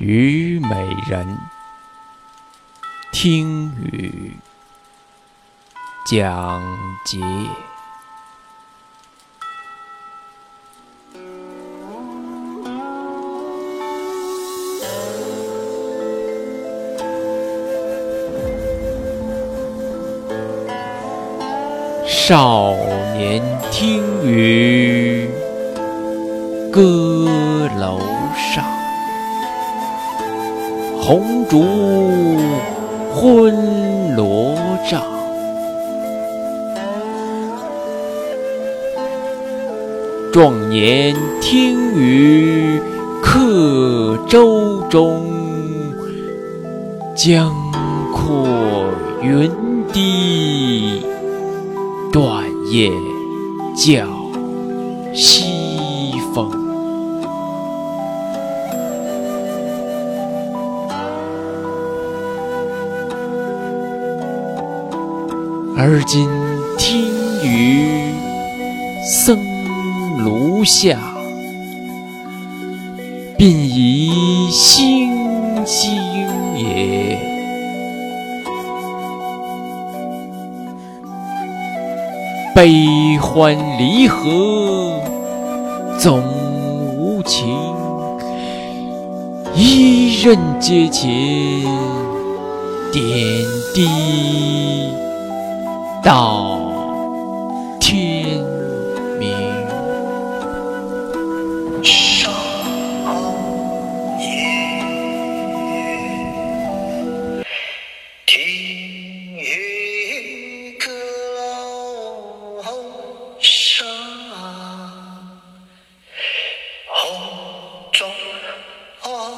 [0.00, 1.36] 虞美人，
[3.10, 4.32] 听雨
[6.06, 6.62] 讲
[7.04, 7.18] 节。
[22.06, 22.74] 少
[23.16, 23.42] 年
[23.72, 25.28] 听雨
[26.70, 27.98] 歌楼
[28.54, 28.64] 上，
[31.08, 31.64] 红烛
[33.14, 34.54] 昏罗
[34.90, 35.02] 帐。
[40.30, 42.78] 壮年听雨
[43.22, 45.22] 客舟中，
[47.16, 47.54] 江
[48.12, 48.46] 阔
[49.22, 49.50] 云
[49.90, 51.06] 低。
[52.12, 52.92] 断雁
[53.74, 54.04] 叫
[55.14, 55.57] 西
[65.80, 66.28] 而今
[66.76, 67.06] 听
[67.44, 68.12] 雨
[69.04, 69.38] 僧
[70.18, 70.98] 庐下，
[73.38, 75.08] 鬓已星
[75.64, 75.94] 星
[76.56, 77.16] 也。
[82.52, 85.00] 悲欢离合
[85.96, 86.20] 总
[86.98, 87.46] 无情，
[89.54, 91.08] 一任阶前
[92.92, 93.04] 点
[93.72, 93.88] 滴
[96.02, 96.60] 到
[97.80, 98.38] 天
[99.18, 99.28] 明。
[101.82, 102.30] 少
[104.16, 104.24] 年
[108.26, 108.38] 听
[109.36, 110.86] 雨歌
[111.36, 112.62] 楼
[113.40, 113.86] 上，
[116.86, 116.96] 红
[117.92, 118.04] 烛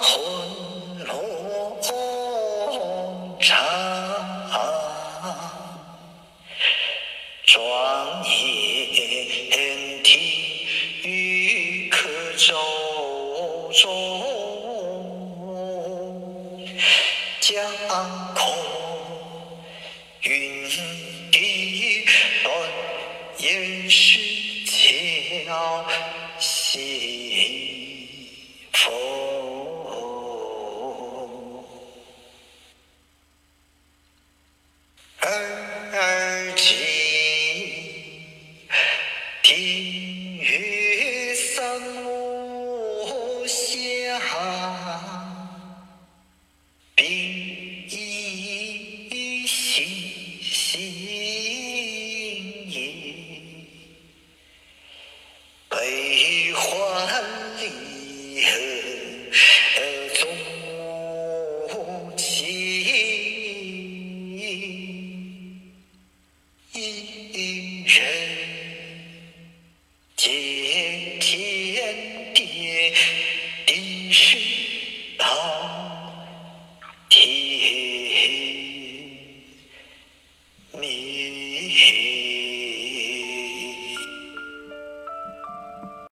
[0.00, 0.04] 昏
[1.06, 1.12] 罗
[3.40, 3.56] 帐。
[7.56, 10.20] 壮年听
[11.02, 12.06] 雨客
[12.36, 12.54] 舟
[13.72, 13.82] 中，
[17.40, 17.64] 江
[18.34, 18.54] 空
[20.24, 20.68] 云
[21.32, 22.04] 低
[22.44, 22.54] 断
[23.38, 24.18] 雁时
[24.66, 25.86] 叫
[26.38, 27.15] 西
[40.40, 44.20] 月上落下
[46.94, 47.04] 比
[47.88, 49.84] 翼双
[56.54, 57.24] 欢
[57.60, 57.64] 离
[58.42, 58.50] 合
[60.14, 60.26] 总
[62.16, 62.26] 情
[67.86, 68.55] 人
[70.26, 70.55] Jesus.